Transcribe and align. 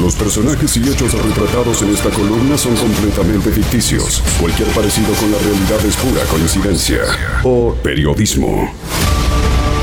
Los 0.00 0.14
personajes 0.14 0.76
y 0.78 0.88
hechos 0.88 1.12
retratados 1.12 1.82
en 1.82 1.90
esta 1.90 2.08
columna 2.08 2.56
son 2.56 2.74
completamente 2.74 3.50
ficticios. 3.50 4.22
Cualquier 4.40 4.68
parecido 4.68 5.12
con 5.14 5.30
la 5.30 5.38
realidad 5.38 5.84
es 5.84 5.96
pura 5.96 6.24
coincidencia 6.24 7.02
o 7.44 7.74
periodismo. 7.74 8.72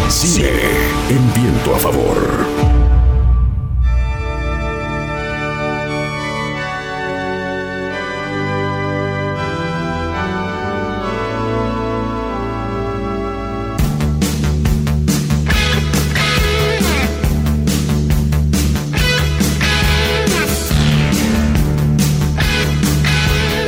Cine 0.09 0.49
en 1.09 1.33
viento 1.33 1.75
a 1.75 1.79
favor. 1.79 2.46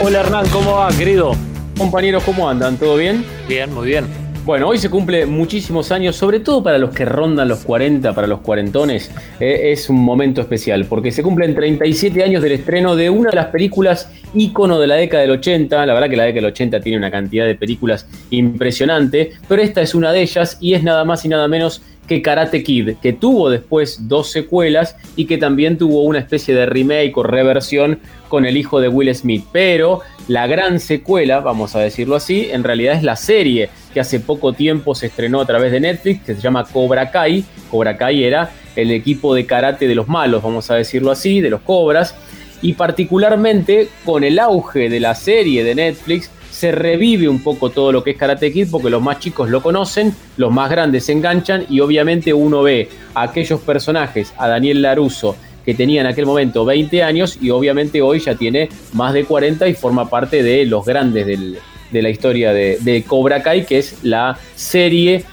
Hola 0.10 0.22
Hernán, 0.22 0.50
¿cómo 0.50 0.72
va, 0.72 0.90
querido? 0.90 1.34
Compañeros, 1.78 2.24
¿cómo 2.24 2.50
andan? 2.50 2.78
¿Todo 2.78 2.96
bien? 2.96 3.24
Bien, 3.48 3.72
muy 3.72 3.86
bien. 3.86 4.08
Bueno, 4.50 4.68
hoy 4.68 4.80
se 4.80 4.90
cumple 4.90 5.28
muchísimos 5.28 5.92
años, 5.92 6.16
sobre 6.16 6.40
todo 6.40 6.64
para 6.64 6.80
los 6.80 6.90
que 6.90 7.06
rondan 7.06 7.48
los 7.48 7.60
40, 7.60 8.16
para 8.16 8.26
los 8.26 8.40
cuarentones, 8.40 9.12
eh, 9.40 9.70
es 9.72 9.92
un 9.92 9.98
momento 9.98 10.42
especial, 10.42 10.86
porque 10.86 11.12
se 11.12 11.22
cumplen 11.22 11.54
37 11.54 12.24
años 12.24 12.42
del 12.42 12.54
estreno 12.54 12.96
de 12.96 13.12
una 13.12 13.30
de 13.30 13.36
las 13.36 13.46
películas 13.46 14.12
ícono 14.34 14.80
de 14.80 14.88
la 14.88 14.96
década 14.96 15.22
del 15.22 15.34
80, 15.34 15.86
la 15.86 15.94
verdad 15.94 16.10
que 16.10 16.18
la 16.18 16.24
década 16.24 16.42
del 16.42 16.52
80 16.52 16.80
tiene 16.80 16.98
una 16.98 17.12
cantidad 17.12 17.46
de 17.46 17.54
películas 17.54 18.08
impresionante, 18.32 19.34
pero 19.48 19.62
esta 19.62 19.84
es 19.84 19.94
una 19.94 20.12
de 20.12 20.24
ellas 20.24 20.58
y 20.60 20.74
es 20.74 20.82
nada 20.82 21.06
más 21.06 21.24
y 21.26 21.30
nada 21.30 21.48
menos 21.48 21.84
que 22.08 22.24
Karate 22.24 22.64
Kid, 22.64 22.96
que 23.04 23.14
tuvo 23.14 23.52
después 23.52 24.08
dos 24.08 24.32
secuelas 24.32 24.96
y 25.16 25.26
que 25.26 25.38
también 25.38 25.78
tuvo 25.78 26.02
una 26.02 26.18
especie 26.18 26.56
de 26.56 26.66
remake 26.66 27.16
o 27.16 27.22
reversión 27.22 28.00
con 28.30 28.48
el 28.48 28.58
hijo 28.58 28.82
de 28.82 28.88
Will 28.88 29.14
Smith. 29.14 29.46
Pero 29.52 30.02
la 30.30 30.46
gran 30.46 30.80
secuela, 30.80 31.40
vamos 31.40 31.76
a 31.76 31.80
decirlo 31.80 32.16
así, 32.16 32.50
en 32.52 32.64
realidad 32.64 32.94
es 32.94 33.02
la 33.02 33.16
serie 33.16 33.72
que 33.92 34.00
hace 34.00 34.20
poco 34.20 34.54
tiempo 34.54 34.94
se 34.94 35.08
estrenó 35.08 35.42
a 35.42 35.46
través 35.48 35.72
de 35.72 35.80
Netflix, 35.80 36.24
que 36.24 36.36
se 36.36 36.40
llama 36.42 36.66
Cobra 36.66 37.10
Kai. 37.10 37.44
Cobra 37.72 37.98
Kai 37.98 38.24
era 38.24 38.52
el 38.76 38.92
equipo 38.92 39.34
de 39.34 39.48
karate 39.48 39.88
de 39.88 39.96
los 39.96 40.08
malos, 40.08 40.44
vamos 40.44 40.70
a 40.70 40.76
decirlo 40.76 41.10
así, 41.10 41.42
de 41.42 41.50
los 41.50 41.62
cobras. 41.62 42.16
Y 42.62 42.74
particularmente 42.74 43.90
con 44.06 44.24
el 44.24 44.38
auge 44.38 44.88
de 44.88 45.00
la 45.00 45.16
serie 45.16 45.64
de 45.64 45.74
Netflix, 45.74 46.30
se 46.52 46.72
revive 46.74 47.28
un 47.28 47.42
poco 47.42 47.72
todo 47.72 47.92
lo 47.92 48.04
que 48.04 48.12
es 48.12 48.18
Karate 48.18 48.52
Kid 48.52 48.68
porque 48.70 48.92
los 48.92 49.02
más 49.02 49.18
chicos 49.20 49.50
lo 49.50 49.64
conocen, 49.64 50.14
los 50.38 50.52
más 50.52 50.70
grandes 50.70 51.06
se 51.06 51.14
enganchan 51.14 51.66
y 51.70 51.80
obviamente 51.80 52.34
uno 52.34 52.62
ve 52.62 52.90
a 53.16 53.24
aquellos 53.24 53.62
personajes, 53.62 54.34
a 54.38 54.48
Daniel 54.48 54.84
Laruso, 54.84 55.38
que 55.70 55.76
tenía 55.76 56.02
en 56.02 56.08
aquel 56.08 56.26
momento 56.26 56.66
20 56.66 57.04
años 57.04 57.38
y 57.40 57.52
obviamente 57.52 58.02
hoy 58.02 58.20
ya 58.20 58.34
tiene 58.34 58.70
más 58.94 59.14
de 59.14 59.24
40 59.24 59.68
y 59.68 59.76
forma 59.76 60.10
parte 60.10 60.42
de 60.42 60.66
los 60.66 60.84
grandes 60.84 61.28
de 61.28 62.02
la 62.02 62.10
historia 62.10 62.52
de, 62.52 63.04
Cobra 63.06 63.44
Kai, 63.44 63.68
que 63.68 63.78
es 63.78 64.00
la 64.02 64.36
serie, 64.56 65.24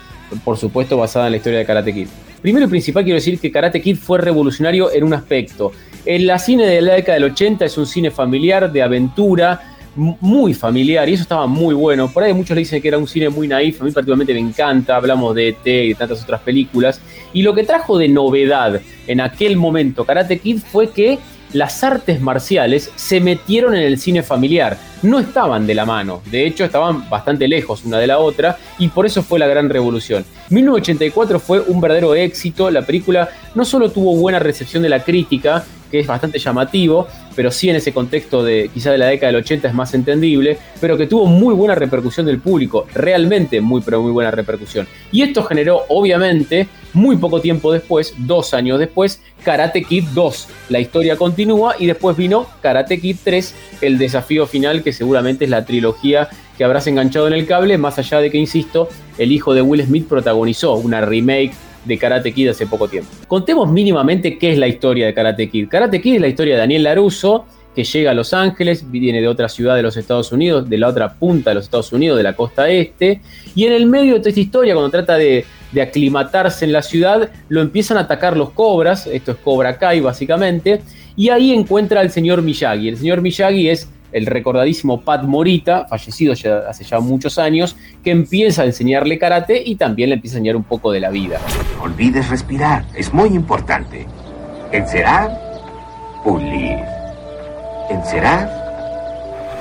por 0.44 0.58
supuesto, 0.58 0.98
basada 0.98 1.28
en 1.28 1.30
la 1.30 1.36
historia 1.38 1.60
de 1.60 1.64
Karate 1.64 1.94
Kid. 1.94 2.08
Primero 2.42 2.66
y 2.66 2.68
principal 2.68 3.02
quiero 3.02 3.14
decir 3.14 3.40
que 3.40 3.50
Karate 3.50 3.80
Kid 3.80 3.96
fue 3.96 4.18
revolucionario 4.18 4.92
en 4.92 5.04
un 5.04 5.14
aspecto. 5.14 5.72
En 6.04 6.26
la 6.26 6.38
cine 6.38 6.66
de 6.66 6.82
la 6.82 6.96
década 6.96 7.14
del 7.14 7.32
80 7.32 7.64
es 7.64 7.78
un 7.78 7.86
cine 7.86 8.10
familiar, 8.10 8.70
de 8.70 8.82
aventura, 8.82 9.75
muy 9.96 10.54
familiar 10.54 11.08
y 11.08 11.14
eso 11.14 11.22
estaba 11.22 11.46
muy 11.46 11.74
bueno. 11.74 12.10
Por 12.10 12.22
ahí 12.22 12.32
muchos 12.32 12.54
le 12.54 12.60
dicen 12.60 12.80
que 12.80 12.88
era 12.88 12.98
un 12.98 13.08
cine 13.08 13.28
muy 13.28 13.48
naif, 13.48 13.80
a 13.80 13.84
mí 13.84 13.90
particularmente 13.90 14.34
me 14.34 14.40
encanta, 14.40 14.96
hablamos 14.96 15.34
de 15.34 15.48
ET 15.48 15.66
y 15.66 15.88
de 15.88 15.94
tantas 15.94 16.22
otras 16.22 16.40
películas. 16.42 17.00
Y 17.32 17.42
lo 17.42 17.54
que 17.54 17.64
trajo 17.64 17.98
de 17.98 18.08
novedad 18.08 18.80
en 19.06 19.20
aquel 19.20 19.56
momento 19.56 20.04
Karate 20.04 20.38
Kid 20.38 20.58
fue 20.58 20.90
que 20.90 21.18
las 21.52 21.82
artes 21.84 22.20
marciales 22.20 22.90
se 22.96 23.20
metieron 23.20 23.74
en 23.74 23.82
el 23.82 23.98
cine 23.98 24.22
familiar, 24.22 24.78
no 25.02 25.18
estaban 25.18 25.66
de 25.66 25.74
la 25.74 25.86
mano, 25.86 26.22
de 26.30 26.46
hecho 26.46 26.64
estaban 26.64 27.08
bastante 27.08 27.48
lejos 27.48 27.84
una 27.84 27.98
de 27.98 28.06
la 28.06 28.18
otra 28.18 28.58
y 28.78 28.88
por 28.88 29.06
eso 29.06 29.22
fue 29.22 29.38
la 29.38 29.46
gran 29.46 29.70
revolución. 29.70 30.24
1984 30.50 31.38
fue 31.38 31.60
un 31.60 31.80
verdadero 31.80 32.14
éxito, 32.14 32.70
la 32.70 32.82
película 32.82 33.28
no 33.54 33.64
solo 33.64 33.90
tuvo 33.90 34.16
buena 34.16 34.38
recepción 34.38 34.82
de 34.82 34.88
la 34.88 35.02
crítica, 35.02 35.64
que 35.96 36.02
es 36.02 36.06
bastante 36.06 36.38
llamativo, 36.38 37.06
pero 37.34 37.50
sí 37.50 37.70
en 37.70 37.76
ese 37.76 37.92
contexto 37.92 38.44
de 38.44 38.70
quizá 38.72 38.92
de 38.92 38.98
la 38.98 39.06
década 39.06 39.32
del 39.32 39.42
80 39.42 39.68
es 39.68 39.74
más 39.74 39.94
entendible, 39.94 40.58
pero 40.80 40.96
que 40.96 41.06
tuvo 41.06 41.26
muy 41.26 41.54
buena 41.54 41.74
repercusión 41.74 42.26
del 42.26 42.38
público, 42.38 42.86
realmente 42.94 43.60
muy 43.60 43.80
pero 43.80 44.02
muy 44.02 44.12
buena 44.12 44.30
repercusión. 44.30 44.86
Y 45.10 45.22
esto 45.22 45.42
generó 45.42 45.82
obviamente 45.88 46.68
muy 46.92 47.16
poco 47.16 47.40
tiempo 47.40 47.72
después, 47.72 48.14
dos 48.18 48.52
años 48.54 48.78
después, 48.78 49.22
Karate 49.42 49.82
Kid 49.82 50.04
2. 50.14 50.48
La 50.68 50.80
historia 50.80 51.16
continúa 51.16 51.76
y 51.78 51.86
después 51.86 52.16
vino 52.16 52.46
Karate 52.60 53.00
Kid 53.00 53.16
3, 53.24 53.54
el 53.80 53.98
desafío 53.98 54.46
final 54.46 54.82
que 54.82 54.92
seguramente 54.92 55.44
es 55.44 55.50
la 55.50 55.64
trilogía 55.64 56.28
que 56.56 56.64
habrás 56.64 56.86
enganchado 56.86 57.26
en 57.26 57.34
el 57.34 57.46
cable, 57.46 57.76
más 57.78 57.98
allá 57.98 58.20
de 58.20 58.30
que, 58.30 58.38
insisto, 58.38 58.88
el 59.18 59.32
hijo 59.32 59.54
de 59.54 59.62
Will 59.62 59.84
Smith 59.84 60.08
protagonizó 60.08 60.74
una 60.74 61.02
remake 61.02 61.52
de 61.86 61.98
Karate 61.98 62.32
Kid 62.32 62.48
hace 62.48 62.66
poco 62.66 62.88
tiempo. 62.88 63.10
Contemos 63.28 63.70
mínimamente 63.70 64.38
qué 64.38 64.52
es 64.52 64.58
la 64.58 64.68
historia 64.68 65.06
de 65.06 65.14
Karate 65.14 65.48
Kid. 65.48 65.68
Karate 65.68 66.00
Kid 66.00 66.16
es 66.16 66.20
la 66.20 66.28
historia 66.28 66.54
de 66.54 66.60
Daniel 66.60 66.82
Laruso, 66.82 67.46
que 67.74 67.84
llega 67.84 68.12
a 68.12 68.14
Los 68.14 68.32
Ángeles, 68.32 68.90
viene 68.90 69.20
de 69.20 69.28
otra 69.28 69.50
ciudad 69.50 69.76
de 69.76 69.82
los 69.82 69.98
Estados 69.98 70.32
Unidos, 70.32 70.68
de 70.68 70.78
la 70.78 70.88
otra 70.88 71.12
punta 71.12 71.50
de 71.50 71.56
los 71.56 71.64
Estados 71.64 71.92
Unidos, 71.92 72.16
de 72.16 72.22
la 72.22 72.34
costa 72.34 72.70
este, 72.70 73.20
y 73.54 73.66
en 73.66 73.74
el 73.74 73.84
medio 73.84 74.14
de 74.14 74.20
toda 74.20 74.30
esta 74.30 74.40
historia, 74.40 74.72
cuando 74.72 74.90
trata 74.90 75.18
de, 75.18 75.44
de 75.72 75.82
aclimatarse 75.82 76.64
en 76.64 76.72
la 76.72 76.80
ciudad, 76.80 77.28
lo 77.50 77.60
empiezan 77.60 77.98
a 77.98 78.00
atacar 78.00 78.34
los 78.34 78.50
cobras, 78.50 79.06
esto 79.06 79.32
es 79.32 79.36
Cobra 79.36 79.76
Kai 79.76 80.00
básicamente, 80.00 80.80
y 81.16 81.28
ahí 81.28 81.52
encuentra 81.52 82.00
al 82.00 82.10
señor 82.10 82.40
Miyagi. 82.40 82.88
El 82.88 82.96
señor 82.96 83.20
Miyagi 83.20 83.68
es 83.68 83.90
el 84.12 84.26
recordadísimo 84.26 85.00
Pat 85.00 85.22
Morita, 85.24 85.86
fallecido 85.86 86.32
hace 86.32 86.84
ya 86.84 87.00
muchos 87.00 87.38
años, 87.38 87.76
que 88.02 88.10
empieza 88.10 88.62
a 88.62 88.66
enseñarle 88.66 89.18
karate 89.18 89.62
y 89.64 89.76
también 89.76 90.10
le 90.10 90.16
empieza 90.16 90.36
a 90.36 90.38
enseñar 90.38 90.56
un 90.56 90.64
poco 90.64 90.92
de 90.92 91.00
la 91.00 91.10
vida. 91.10 91.40
Olvides 91.80 92.28
respirar, 92.28 92.84
es 92.94 93.12
muy 93.12 93.30
importante. 93.30 94.06
Encerar, 94.72 95.38
pulir. 96.24 96.78
Encerar, 97.90 98.50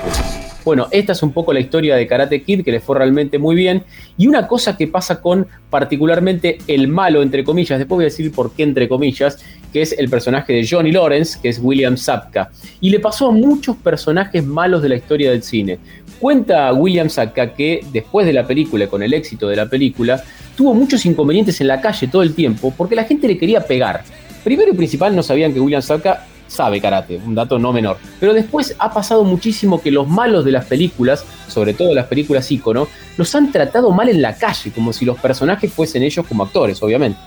pulir. 0.02 0.35
Bueno, 0.66 0.88
esta 0.90 1.12
es 1.12 1.22
un 1.22 1.30
poco 1.30 1.52
la 1.52 1.60
historia 1.60 1.94
de 1.94 2.08
Karate 2.08 2.42
Kid, 2.42 2.64
que 2.64 2.72
le 2.72 2.80
fue 2.80 2.98
realmente 2.98 3.38
muy 3.38 3.54
bien. 3.54 3.84
Y 4.18 4.26
una 4.26 4.48
cosa 4.48 4.76
que 4.76 4.88
pasa 4.88 5.20
con 5.20 5.46
particularmente 5.70 6.58
el 6.66 6.88
malo, 6.88 7.22
entre 7.22 7.44
comillas, 7.44 7.78
después 7.78 7.98
voy 7.98 8.04
a 8.06 8.06
decir 8.06 8.32
por 8.32 8.50
qué 8.50 8.64
entre 8.64 8.88
comillas, 8.88 9.38
que 9.72 9.82
es 9.82 9.96
el 9.96 10.10
personaje 10.10 10.52
de 10.54 10.66
Johnny 10.68 10.90
Lawrence, 10.90 11.38
que 11.40 11.50
es 11.50 11.60
William 11.62 11.96
Sapka. 11.96 12.50
Y 12.80 12.90
le 12.90 12.98
pasó 12.98 13.28
a 13.28 13.30
muchos 13.30 13.76
personajes 13.76 14.44
malos 14.44 14.82
de 14.82 14.88
la 14.88 14.96
historia 14.96 15.30
del 15.30 15.44
cine. 15.44 15.78
Cuenta 16.18 16.72
William 16.72 17.10
Sapka 17.10 17.54
que 17.54 17.84
después 17.92 18.26
de 18.26 18.32
la 18.32 18.44
película, 18.44 18.88
con 18.88 19.04
el 19.04 19.14
éxito 19.14 19.46
de 19.46 19.54
la 19.54 19.66
película, 19.66 20.20
tuvo 20.56 20.74
muchos 20.74 21.06
inconvenientes 21.06 21.60
en 21.60 21.68
la 21.68 21.80
calle 21.80 22.08
todo 22.08 22.24
el 22.24 22.34
tiempo 22.34 22.74
porque 22.76 22.96
la 22.96 23.04
gente 23.04 23.28
le 23.28 23.38
quería 23.38 23.60
pegar. 23.60 24.02
Primero 24.42 24.72
y 24.72 24.76
principal 24.76 25.14
no 25.14 25.22
sabían 25.22 25.54
que 25.54 25.60
William 25.60 25.82
Sapka 25.82 26.26
sabe 26.46 26.80
karate, 26.80 27.20
un 27.24 27.34
dato 27.34 27.58
no 27.58 27.72
menor. 27.72 27.98
Pero 28.20 28.34
después 28.34 28.74
ha 28.78 28.92
pasado 28.92 29.24
muchísimo 29.24 29.80
que 29.80 29.90
los 29.90 30.08
malos 30.08 30.44
de 30.44 30.52
las 30.52 30.66
películas, 30.66 31.24
sobre 31.48 31.74
todo 31.74 31.94
las 31.94 32.06
películas 32.06 32.50
ícono, 32.50 32.88
los 33.16 33.34
han 33.34 33.52
tratado 33.52 33.90
mal 33.90 34.08
en 34.08 34.22
la 34.22 34.36
calle, 34.36 34.70
como 34.72 34.92
si 34.92 35.04
los 35.04 35.18
personajes 35.18 35.72
fuesen 35.72 36.02
ellos 36.02 36.26
como 36.26 36.44
actores, 36.44 36.82
obviamente. 36.82 37.18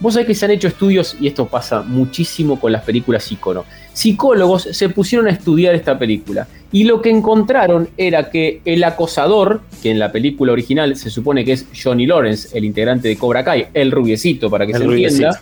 Vos 0.00 0.14
sabés 0.14 0.26
que 0.26 0.34
se 0.34 0.44
han 0.44 0.50
hecho 0.50 0.68
estudios, 0.68 1.16
y 1.20 1.26
esto 1.26 1.46
pasa 1.46 1.82
muchísimo 1.82 2.60
con 2.60 2.72
las 2.72 2.82
películas 2.82 3.30
ícono. 3.30 3.64
Psicólogos 3.92 4.68
se 4.72 4.88
pusieron 4.90 5.26
a 5.26 5.30
estudiar 5.30 5.74
esta 5.74 5.98
película 5.98 6.46
y 6.70 6.84
lo 6.84 7.00
que 7.00 7.10
encontraron 7.10 7.88
era 7.96 8.30
que 8.30 8.60
el 8.64 8.84
acosador, 8.84 9.62
que 9.82 9.90
en 9.90 9.98
la 9.98 10.12
película 10.12 10.52
original 10.52 10.96
se 10.96 11.10
supone 11.10 11.44
que 11.44 11.52
es 11.52 11.66
Johnny 11.82 12.06
Lawrence, 12.06 12.56
el 12.56 12.64
integrante 12.64 13.08
de 13.08 13.16
Cobra 13.16 13.42
Kai, 13.42 13.68
el 13.74 13.90
rubiecito 13.90 14.50
para 14.50 14.66
que 14.66 14.72
El 14.72 14.78
se 14.78 14.84
entienda, 14.84 15.40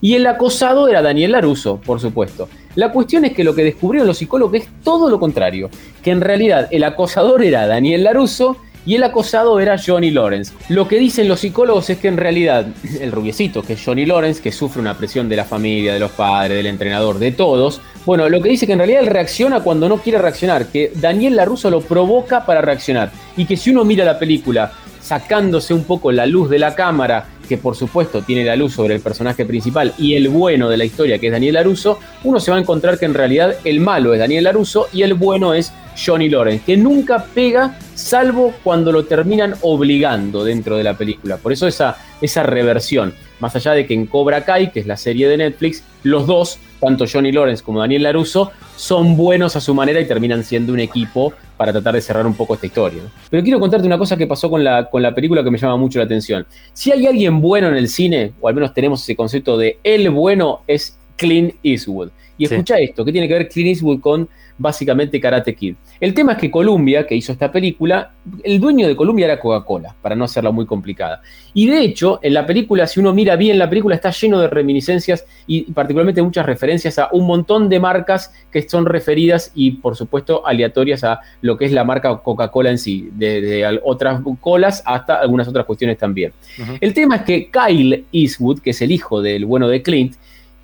y 0.00 0.14
el 0.14 0.26
acosado 0.26 0.88
era 0.88 1.02
Daniel 1.02 1.32
Laruso, 1.32 1.80
por 1.80 2.00
supuesto. 2.00 2.48
La 2.74 2.92
cuestión 2.92 3.24
es 3.24 3.32
que 3.32 3.44
lo 3.44 3.54
que 3.54 3.64
descubrieron 3.64 4.06
los 4.06 4.18
psicólogos 4.18 4.54
es 4.54 4.68
todo 4.82 5.10
lo 5.10 5.18
contrario, 5.18 5.70
que 6.02 6.10
en 6.10 6.20
realidad 6.20 6.68
el 6.70 6.84
acosador 6.84 7.42
era 7.42 7.66
Daniel 7.66 8.04
Laruso 8.04 8.56
y 8.86 8.94
el 8.94 9.02
acosado 9.04 9.60
era 9.60 9.76
Johnny 9.78 10.10
Lawrence. 10.10 10.54
Lo 10.68 10.88
que 10.88 10.98
dicen 10.98 11.28
los 11.28 11.40
psicólogos 11.40 11.90
es 11.90 11.98
que 11.98 12.08
en 12.08 12.16
realidad 12.16 12.66
el 13.00 13.12
rubiecito, 13.12 13.62
que 13.62 13.74
es 13.74 13.84
Johnny 13.84 14.06
Lawrence, 14.06 14.40
que 14.40 14.52
sufre 14.52 14.80
una 14.80 14.96
presión 14.96 15.28
de 15.28 15.36
la 15.36 15.44
familia, 15.44 15.92
de 15.92 16.00
los 16.00 16.12
padres, 16.12 16.56
del 16.56 16.66
entrenador, 16.66 17.18
de 17.18 17.32
todos, 17.32 17.80
bueno, 18.06 18.28
lo 18.28 18.40
que 18.40 18.48
dice 18.48 18.66
que 18.66 18.72
en 18.72 18.78
realidad 18.78 19.02
él 19.02 19.08
reacciona 19.08 19.60
cuando 19.60 19.88
no 19.88 19.98
quiere 19.98 20.18
reaccionar, 20.18 20.66
que 20.66 20.92
Daniel 20.94 21.36
Laruso 21.36 21.70
lo 21.70 21.82
provoca 21.82 22.46
para 22.46 22.62
reaccionar 22.62 23.12
y 23.36 23.44
que 23.44 23.56
si 23.56 23.70
uno 23.70 23.84
mira 23.84 24.04
la 24.04 24.18
película 24.18 24.72
sacándose 25.00 25.74
un 25.74 25.84
poco 25.84 26.10
la 26.12 26.24
luz 26.24 26.48
de 26.48 26.58
la 26.58 26.74
cámara, 26.74 27.26
que 27.50 27.58
por 27.58 27.74
supuesto 27.74 28.22
tiene 28.22 28.44
la 28.44 28.54
luz 28.54 28.74
sobre 28.74 28.94
el 28.94 29.00
personaje 29.00 29.44
principal 29.44 29.92
y 29.98 30.14
el 30.14 30.28
bueno 30.28 30.68
de 30.68 30.76
la 30.76 30.84
historia, 30.84 31.18
que 31.18 31.26
es 31.26 31.32
Daniel 31.32 31.54
Laruso, 31.54 31.98
uno 32.22 32.38
se 32.38 32.52
va 32.52 32.56
a 32.56 32.60
encontrar 32.60 32.96
que 32.96 33.06
en 33.06 33.14
realidad 33.14 33.56
el 33.64 33.80
malo 33.80 34.14
es 34.14 34.20
Daniel 34.20 34.44
Laruso 34.44 34.86
y 34.92 35.02
el 35.02 35.14
bueno 35.14 35.52
es 35.52 35.72
Johnny 36.00 36.28
Lawrence, 36.28 36.62
que 36.64 36.76
nunca 36.76 37.24
pega 37.34 37.76
salvo 37.96 38.54
cuando 38.62 38.92
lo 38.92 39.04
terminan 39.04 39.56
obligando 39.62 40.44
dentro 40.44 40.76
de 40.76 40.84
la 40.84 40.96
película. 40.96 41.38
Por 41.38 41.52
eso 41.52 41.66
esa, 41.66 41.96
esa 42.20 42.44
reversión. 42.44 43.14
Más 43.40 43.56
allá 43.56 43.72
de 43.72 43.86
que 43.86 43.94
en 43.94 44.06
Cobra 44.06 44.44
Kai, 44.44 44.70
que 44.72 44.80
es 44.80 44.86
la 44.86 44.96
serie 44.96 45.28
de 45.28 45.36
Netflix, 45.36 45.82
los 46.02 46.26
dos, 46.26 46.58
tanto 46.80 47.04
Johnny 47.10 47.32
Lawrence 47.32 47.62
como 47.62 47.80
Daniel 47.80 48.02
LaRusso, 48.04 48.52
son 48.76 49.16
buenos 49.16 49.56
a 49.56 49.60
su 49.60 49.74
manera 49.74 50.00
y 50.00 50.06
terminan 50.06 50.44
siendo 50.44 50.72
un 50.72 50.80
equipo 50.80 51.32
para 51.56 51.72
tratar 51.72 51.94
de 51.94 52.00
cerrar 52.00 52.26
un 52.26 52.34
poco 52.34 52.54
esta 52.54 52.66
historia. 52.66 53.02
Pero 53.28 53.42
quiero 53.42 53.60
contarte 53.60 53.86
una 53.86 53.98
cosa 53.98 54.16
que 54.16 54.26
pasó 54.26 54.48
con 54.48 54.64
la, 54.64 54.88
con 54.88 55.02
la 55.02 55.14
película 55.14 55.44
que 55.44 55.50
me 55.50 55.58
llama 55.58 55.76
mucho 55.76 55.98
la 55.98 56.06
atención. 56.06 56.46
Si 56.72 56.90
hay 56.90 57.06
alguien 57.06 57.40
bueno 57.40 57.68
en 57.68 57.76
el 57.76 57.88
cine, 57.88 58.32
o 58.40 58.48
al 58.48 58.54
menos 58.54 58.72
tenemos 58.72 59.02
ese 59.02 59.14
concepto 59.14 59.58
de 59.58 59.78
el 59.82 60.08
bueno, 60.10 60.62
es 60.66 60.98
Clint 61.20 61.54
Eastwood. 61.62 62.08
Y 62.38 62.46
escucha 62.46 62.78
esto, 62.78 63.04
¿qué 63.04 63.12
tiene 63.12 63.28
que 63.28 63.34
ver 63.34 63.48
Clint 63.48 63.68
Eastwood 63.68 64.00
con 64.00 64.28
básicamente 64.60 65.18
Karate 65.18 65.54
Kid. 65.54 65.74
El 65.98 66.12
tema 66.12 66.32
es 66.32 66.38
que 66.38 66.50
Columbia, 66.50 67.06
que 67.06 67.14
hizo 67.14 67.32
esta 67.32 67.50
película, 67.50 68.12
el 68.44 68.60
dueño 68.60 68.86
de 68.86 68.94
Columbia 68.94 69.24
era 69.24 69.40
Coca-Cola, 69.40 69.96
para 70.02 70.14
no 70.14 70.24
hacerla 70.24 70.50
muy 70.50 70.66
complicada. 70.66 71.22
Y 71.54 71.66
de 71.66 71.80
hecho, 71.80 72.20
en 72.22 72.34
la 72.34 72.44
película, 72.46 72.86
si 72.86 73.00
uno 73.00 73.14
mira 73.14 73.36
bien, 73.36 73.58
la 73.58 73.70
película 73.70 73.94
está 73.94 74.10
lleno 74.10 74.38
de 74.38 74.48
reminiscencias 74.48 75.24
y 75.46 75.62
particularmente 75.72 76.20
muchas 76.20 76.44
referencias 76.44 76.98
a 76.98 77.08
un 77.12 77.26
montón 77.26 77.70
de 77.70 77.80
marcas 77.80 78.34
que 78.52 78.68
son 78.68 78.84
referidas 78.84 79.50
y, 79.54 79.72
por 79.72 79.96
supuesto, 79.96 80.46
aleatorias 80.46 81.04
a 81.04 81.20
lo 81.40 81.56
que 81.56 81.64
es 81.64 81.72
la 81.72 81.84
marca 81.84 82.14
Coca-Cola 82.18 82.70
en 82.70 82.78
sí, 82.78 83.08
desde 83.12 83.64
otras 83.82 84.20
colas 84.40 84.82
hasta 84.84 85.14
algunas 85.14 85.48
otras 85.48 85.64
cuestiones 85.64 85.96
también. 85.96 86.34
El 86.82 86.92
tema 86.92 87.16
es 87.16 87.22
que 87.22 87.50
Kyle 87.50 88.04
Eastwood, 88.12 88.60
que 88.60 88.70
es 88.70 88.82
el 88.82 88.92
hijo 88.92 89.22
del 89.22 89.46
bueno 89.46 89.68
de 89.68 89.80
Clint, 89.80 90.16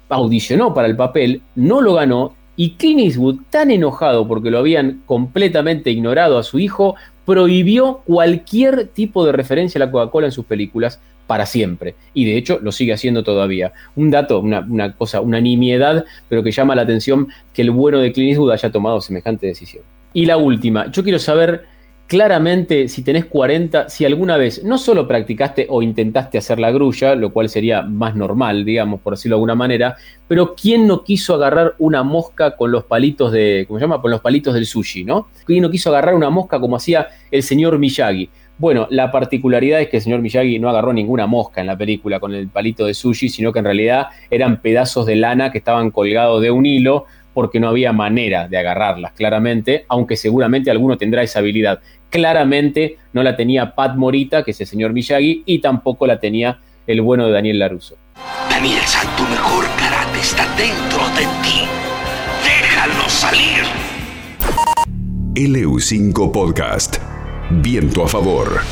audicionó 0.09 0.75
para 0.75 0.89
el 0.89 0.97
papel, 0.97 1.43
no 1.55 1.81
lo 1.81 1.95
ganó 1.95 2.35
y 2.57 2.71
Clint 2.73 3.01
Eastwood, 3.01 3.41
tan 3.51 3.71
enojado 3.71 4.27
porque 4.27 4.51
lo 4.51 4.59
habían 4.59 5.03
completamente 5.07 5.91
ignorado 5.91 6.39
a 6.39 6.43
su 6.43 6.59
hijo, 6.59 6.97
prohibió 7.27 8.03
cualquier 8.07 8.89
tipo 8.89 9.27
de 9.27 9.33
referencia 9.33 9.79
a 9.79 9.85
la 9.87 9.91
Coca-Cola 9.91 10.29
en 10.29 10.33
sus 10.33 10.47
películas 10.47 11.01
para 11.27 11.45
siempre. 11.45 11.97
Y 12.15 12.25
de 12.25 12.37
hecho 12.37 12.59
lo 12.63 12.73
sigue 12.73 12.93
haciendo 12.93 13.25
todavía. 13.25 13.73
Un 13.95 14.11
dato, 14.11 14.41
una, 14.41 14.93
cosa, 14.95 15.21
una 15.21 15.41
nimiedad, 15.41 16.05
pero 16.29 16.43
que 16.43 16.53
llama 16.53 16.75
la 16.75 16.83
atención 16.83 17.29
que 17.53 17.63
el 17.63 17.73
bueno 17.73 17.99
de 17.99 18.13
Clint 18.13 18.31
Eastwood 18.31 18.53
haya 18.53 18.71
tomado 18.71 19.01
semejante 19.01 19.47
decisión. 19.47 19.83
Y 20.13 20.25
la 20.25 20.39
última, 20.39 20.91
yo 20.91 21.03
quiero 21.03 21.19
saber 21.19 21.65
claramente 22.07 22.89
si 22.89 23.03
tenés 23.03 23.25
40, 23.25 23.89
si 23.89 24.05
alguna 24.05 24.37
vez 24.37 24.63
no 24.63 24.79
solo 24.79 25.09
practicaste 25.09 25.67
o 25.69 25.83
intentaste 25.83 26.39
hacer 26.39 26.59
la 26.59 26.71
grulla, 26.71 27.15
lo 27.15 27.33
cual 27.33 27.49
sería 27.49 27.83
más 27.83 28.15
normal, 28.15 28.65
digamos, 28.65 29.01
por 29.01 29.15
decirlo 29.15 29.35
de 29.35 29.39
alguna 29.39 29.55
manera, 29.55 29.97
pero 30.29 30.55
¿quién 30.55 30.87
no 30.87 31.03
quiso 31.03 31.35
agarrar 31.35 31.75
una 31.79 32.03
mosca 32.03 32.57
con 32.57 32.71
los 32.71 32.85
palitos 32.85 33.33
de, 33.33 33.65
¿cómo 33.67 33.79
se 33.79 33.85
llama? 33.85 34.01
Con 34.01 34.11
los 34.11 34.21
palitos 34.21 34.55
del 34.55 34.67
sushi, 34.67 35.05
¿no? 35.05 35.29
¿Quién 35.45 35.63
no 35.63 35.71
quiso 35.71 35.91
agarrar 35.91 36.15
una 36.15 36.31
mosca 36.31 36.61
como 36.61 36.77
hacía 36.77 37.09
el 37.31 37.43
señor 37.43 37.79
Miyagi? 37.79 38.31
Bueno, 38.59 38.87
la 38.89 39.11
particularidad 39.11 39.83
es 39.83 39.89
que 39.89 39.99
el 39.99 40.03
señor 40.03 40.21
Miyagi 40.21 40.59
no 40.59 40.71
agarró 40.71 40.93
ninguna 40.93 41.27
mosca 41.27 41.61
en 41.61 41.67
la 41.67 41.77
película 41.77 42.21
con 42.21 42.33
el 42.33 42.49
palito 42.49 42.87
de 42.87 42.95
sushi, 42.95 43.29
sino 43.29 43.53
que 43.53 43.59
en 43.59 43.67
realidad 43.67 44.07
eran 44.31 44.63
pedazos 44.63 45.05
de 45.05 45.17
lana 45.17 45.53
que 45.53 45.59
estaban 45.59 45.91
colgados 45.91 46.41
de 46.41 46.51
un 46.51 46.65
hilo 46.65 47.05
porque 47.37 47.61
no 47.61 47.69
había 47.69 47.93
manera 47.93 48.49
de 48.49 48.57
agarrarlas, 48.57 49.13
claramente, 49.13 49.85
aunque 49.89 50.17
seguramente 50.17 50.71
alguno 50.71 50.97
tendrá 50.97 51.23
esa 51.23 51.41
habilidad. 51.41 51.81
Claramente 52.09 52.97
no 53.13 53.23
la 53.23 53.37
tenía 53.37 53.75
Pat 53.75 53.95
Morita, 53.95 54.43
que 54.43 54.53
es 54.53 54.61
el 54.63 54.67
señor 54.67 54.95
Miyagi, 54.95 55.43
y 55.45 55.59
tampoco 55.59 56.07
la 56.07 56.19
tenía 56.19 56.61
el 56.87 57.03
bueno 57.03 57.27
de 57.27 57.33
Daniel 57.33 57.59
Laruso. 57.59 57.99
Daniel 58.49 58.81
San, 58.87 59.15
tu 59.17 59.25
mejor 59.25 59.67
karate 59.79 60.19
está 60.19 60.47
dentro 60.57 61.01
de 61.15 61.27
ti. 61.43 61.67
Déjalo 62.43 63.07
salir. 63.07 63.65
LU5 65.35 66.33
Podcast. 66.33 66.97
Viento 67.51 68.03
a 68.03 68.09
favor. 68.09 68.63